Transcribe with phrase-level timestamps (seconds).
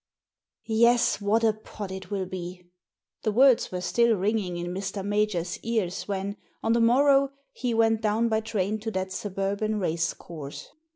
[0.65, 2.65] Yes, what a pot it will be!"
[3.21, 5.05] The words were still ringing in Mr.
[5.05, 10.69] Major's ears when, on the morrow, he went down by train to that suburban racecourse.